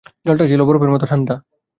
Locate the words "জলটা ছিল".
0.25-0.61